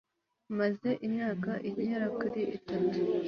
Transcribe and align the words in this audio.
maze 0.57 0.89
imyaka 1.07 1.51
igera 1.69 2.07
kuri 2.19 2.41
itatu 2.57 2.99